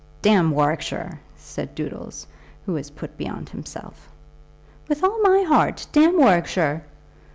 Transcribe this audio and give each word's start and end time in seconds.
"Damn 0.23 0.49
Warwickshire!" 0.49 1.19
said 1.37 1.75
Doodles, 1.75 2.25
who 2.65 2.73
was 2.73 2.89
put 2.89 3.15
beyond 3.17 3.49
himself. 3.49 4.09
"With 4.87 5.03
all 5.03 5.21
my 5.21 5.43
heart. 5.43 5.85
Damn 5.91 6.17
Warwickshire." 6.17 6.83